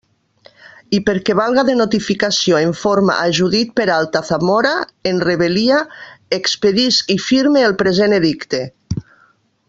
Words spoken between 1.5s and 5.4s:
de notificació en forma a Judit Peralta Zamora, en